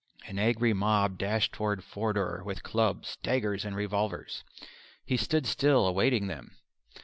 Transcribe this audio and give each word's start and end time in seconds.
An 0.25 0.39
angry 0.39 0.73
mob 0.73 1.19
dashed 1.19 1.51
toward 1.53 1.83
Forder 1.83 2.41
with 2.43 2.63
clubs, 2.63 3.19
daggers 3.21 3.63
and 3.63 3.75
revolvers. 3.75 4.43
He 5.05 5.15
stood 5.15 5.45
still 5.45 5.85
awaiting 5.85 6.25
them. 6.25 6.57